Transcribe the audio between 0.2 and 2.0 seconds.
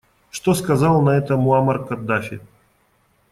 Что сказал на это Муамар